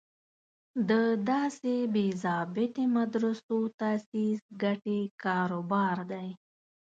د 0.89 0.91
داسې 1.29 1.73
بې 1.93 2.07
ضابطې 2.23 2.85
مدرسو 2.97 3.57
تاسیس 3.79 4.39
ګټې 4.63 4.99
کار 5.23 5.49
و 5.59 5.61
بار 5.71 5.97
دی. 6.11 6.27